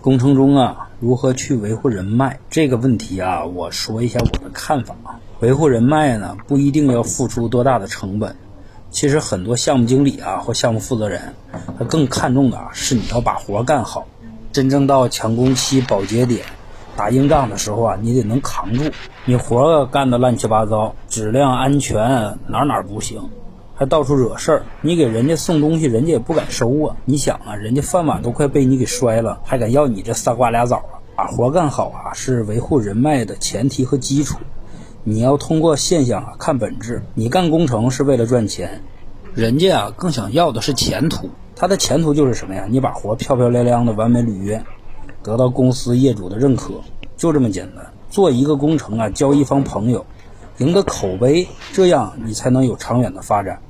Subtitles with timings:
[0.00, 5.20] 工程中啊，如何去维护人脉这个问题啊，我说一下我的看法啊。
[5.40, 8.36] 维护人脉呢，不一定要付出多大的成本。
[8.90, 11.34] 其实很多项目经理啊或项目负责人，
[11.78, 14.06] 他更看重的是你要把活干好。
[14.52, 16.44] 真正到抢工期、保节点、
[16.96, 18.84] 打硬仗的时候啊，你得能扛住。
[19.24, 23.30] 你活干的乱七八糟，质量、安全哪哪不行，
[23.74, 24.62] 还到处惹事儿。
[24.80, 26.96] 你给人家送东西，人家也不敢收啊。
[27.04, 31.02] 你想啊，人家饭碗都快被你给摔了，还敢要你这仨瓜俩枣啊？
[31.16, 34.38] 把活干好啊，是维护人脉的前提和基础。
[35.02, 37.02] 你要通过现象啊看本质。
[37.14, 38.82] 你干工程是为了赚钱，
[39.34, 41.28] 人家啊更想要的是前途。
[41.56, 42.66] 他的前途就是什么呀？
[42.68, 44.64] 你把活漂漂亮亮的完美履约，
[45.22, 46.74] 得到公司业主的认可，
[47.16, 47.86] 就这么简单。
[48.10, 50.04] 做一个工程啊，交一方朋友，
[50.58, 53.60] 赢得口碑，这样你才能有长远的发展。